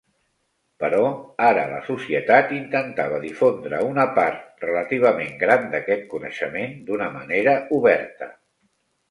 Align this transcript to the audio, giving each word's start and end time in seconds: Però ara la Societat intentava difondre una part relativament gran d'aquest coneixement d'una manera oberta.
Però 0.83 1.01
ara 1.49 1.65
la 1.73 1.81
Societat 1.89 2.53
intentava 2.59 3.19
difondre 3.25 3.83
una 3.91 4.07
part 4.17 4.65
relativament 4.67 5.37
gran 5.45 5.69
d'aquest 5.77 6.09
coneixement 6.17 6.75
d'una 6.91 7.13
manera 7.21 7.57
oberta. 7.81 8.33